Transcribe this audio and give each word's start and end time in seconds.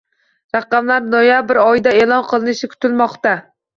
Raqamlar 0.55 1.03
noyabr 1.11 1.61
oyida 1.65 1.93
e'lon 2.01 2.25
qilinishi 2.33 2.71
kutilmoqda 2.73 3.37